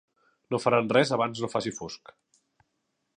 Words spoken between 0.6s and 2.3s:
faran res abans no faci fosc.